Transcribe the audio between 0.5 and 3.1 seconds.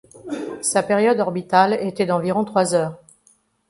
Sa période orbitale était d'environ trois heures.